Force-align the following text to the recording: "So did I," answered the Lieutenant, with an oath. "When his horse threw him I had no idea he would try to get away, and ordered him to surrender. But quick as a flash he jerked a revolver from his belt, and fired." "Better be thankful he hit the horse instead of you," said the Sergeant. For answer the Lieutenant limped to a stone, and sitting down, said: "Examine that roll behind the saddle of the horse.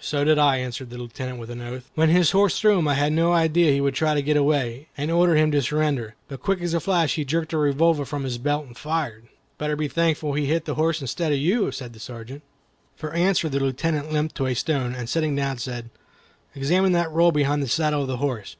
"So 0.00 0.22
did 0.22 0.38
I," 0.38 0.58
answered 0.58 0.90
the 0.90 0.98
Lieutenant, 0.98 1.38
with 1.38 1.48
an 1.48 1.62
oath. 1.62 1.88
"When 1.94 2.10
his 2.10 2.32
horse 2.32 2.60
threw 2.60 2.78
him 2.78 2.86
I 2.86 2.92
had 2.92 3.10
no 3.10 3.32
idea 3.32 3.72
he 3.72 3.80
would 3.80 3.94
try 3.94 4.12
to 4.12 4.20
get 4.20 4.36
away, 4.36 4.88
and 4.98 5.10
ordered 5.10 5.36
him 5.36 5.50
to 5.52 5.62
surrender. 5.62 6.14
But 6.28 6.42
quick 6.42 6.60
as 6.60 6.74
a 6.74 6.78
flash 6.80 7.14
he 7.14 7.24
jerked 7.24 7.54
a 7.54 7.56
revolver 7.56 8.04
from 8.04 8.24
his 8.24 8.36
belt, 8.36 8.66
and 8.66 8.76
fired." 8.76 9.28
"Better 9.56 9.76
be 9.76 9.88
thankful 9.88 10.34
he 10.34 10.44
hit 10.44 10.66
the 10.66 10.74
horse 10.74 11.00
instead 11.00 11.32
of 11.32 11.38
you," 11.38 11.72
said 11.72 11.94
the 11.94 12.00
Sergeant. 12.00 12.42
For 12.96 13.14
answer 13.14 13.48
the 13.48 13.60
Lieutenant 13.60 14.12
limped 14.12 14.34
to 14.34 14.46
a 14.46 14.52
stone, 14.54 14.94
and 14.94 15.08
sitting 15.08 15.34
down, 15.34 15.56
said: 15.56 15.88
"Examine 16.54 16.92
that 16.92 17.10
roll 17.10 17.32
behind 17.32 17.62
the 17.62 17.66
saddle 17.68 18.02
of 18.02 18.08
the 18.08 18.18
horse. 18.18 18.56